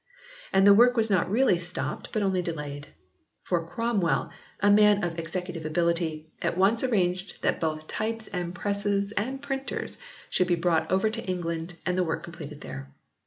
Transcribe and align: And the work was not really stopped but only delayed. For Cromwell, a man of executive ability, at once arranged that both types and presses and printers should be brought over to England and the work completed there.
And 0.51 0.65
the 0.65 0.73
work 0.73 0.97
was 0.97 1.11
not 1.11 1.29
really 1.29 1.59
stopped 1.59 2.09
but 2.11 2.23
only 2.23 2.41
delayed. 2.41 2.87
For 3.43 3.67
Cromwell, 3.67 4.31
a 4.59 4.71
man 4.71 5.03
of 5.03 5.19
executive 5.19 5.63
ability, 5.63 6.25
at 6.41 6.57
once 6.57 6.83
arranged 6.83 7.43
that 7.43 7.59
both 7.59 7.85
types 7.85 8.25
and 8.29 8.55
presses 8.55 9.11
and 9.11 9.43
printers 9.43 9.99
should 10.31 10.47
be 10.47 10.55
brought 10.55 10.91
over 10.91 11.11
to 11.11 11.23
England 11.25 11.75
and 11.85 11.95
the 11.95 12.03
work 12.03 12.23
completed 12.23 12.61
there. 12.61 12.89